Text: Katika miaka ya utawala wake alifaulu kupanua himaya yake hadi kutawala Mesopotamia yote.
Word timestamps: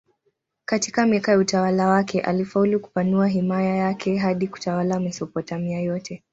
Katika 0.65 1.05
miaka 1.05 1.31
ya 1.31 1.37
utawala 1.37 1.87
wake 1.87 2.21
alifaulu 2.21 2.79
kupanua 2.79 3.27
himaya 3.27 3.75
yake 3.75 4.17
hadi 4.17 4.47
kutawala 4.47 4.99
Mesopotamia 4.99 5.79
yote. 5.81 6.23